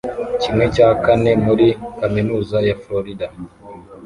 kimwe 0.41 0.65
cya 0.75 0.89
kane 1.03 1.31
muri 1.45 1.67
kaminuza 1.99 2.57
ya 2.67 2.75
Florida 2.83 3.27